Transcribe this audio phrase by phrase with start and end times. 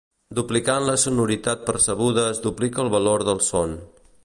[0.37, 3.79] Duplicant la sonoritat percebuda es duplica el valor del son.